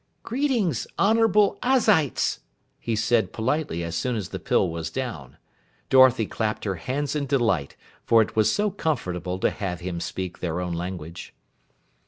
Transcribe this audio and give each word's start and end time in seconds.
"Greetings, 0.23 0.87
honorable 0.97 1.59
Ozites!" 1.61 2.39
he 2.79 2.95
said 2.95 3.31
politely 3.31 3.83
as 3.83 3.93
soon 3.95 4.15
as 4.15 4.29
the 4.29 4.39
pill 4.39 4.67
was 4.67 4.89
down. 4.89 5.37
Dorothy 5.91 6.25
clapped 6.25 6.63
her 6.63 6.77
hands 6.77 7.15
in 7.15 7.27
delight, 7.27 7.75
for 8.03 8.23
it 8.23 8.35
was 8.35 8.51
so 8.51 8.71
comfortable 8.71 9.37
to 9.37 9.51
have 9.51 9.79
him 9.81 9.99
speak 9.99 10.39
their 10.39 10.59
own 10.59 10.73
language. 10.73 11.35